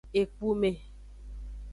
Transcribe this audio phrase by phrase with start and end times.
[0.19, 0.71] Ekpume.